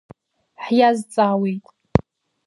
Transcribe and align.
Ҳиазҵаауеит. 0.63 1.65